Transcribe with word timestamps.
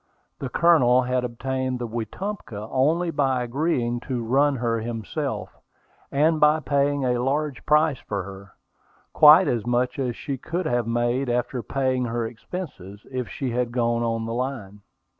The 0.39 0.49
Colonel 0.49 1.03
had 1.03 1.23
obtained 1.23 1.77
the 1.77 1.87
Wetumpka 1.87 2.67
only 2.71 3.11
by 3.11 3.43
agreeing 3.43 3.99
to 4.07 4.23
run 4.23 4.55
her 4.55 4.79
himself, 4.79 5.55
and 6.11 6.39
by 6.39 6.59
paying 6.59 7.05
a 7.05 7.21
large 7.21 7.63
price 7.67 7.99
for 7.99 8.23
her, 8.23 8.53
quite 9.13 9.47
as 9.47 9.63
much 9.67 9.99
as 9.99 10.15
she 10.15 10.39
could 10.39 10.65
have 10.65 10.87
made 10.87 11.29
after 11.29 11.61
paying 11.61 12.05
her 12.05 12.25
expenses, 12.25 13.05
if 13.11 13.29
she 13.29 13.51
had 13.51 13.71
gone 13.71 14.01
on 14.01 14.25
the 14.25 14.33
line. 14.33 14.81